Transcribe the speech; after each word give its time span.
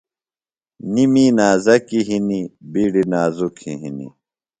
نیۡ 0.93 1.09
می 1.13 1.25
نازکیۡ 1.37 2.05
ہِنیۡ 2.07 2.47
بِیڈیۡ 2.71 3.07
نازُک 3.11 3.55
ہِنیۡ 3.81 4.11